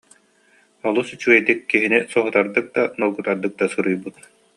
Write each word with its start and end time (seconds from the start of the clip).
Олус 0.91 1.07
үчүгэй- 1.15 1.43
дик, 1.49 1.59
киһини 1.73 1.99
соһутардык 2.13 2.65
да, 2.77 2.83
долгутардык 2.97 3.53
да 3.61 3.65
суруйбут 3.75 4.15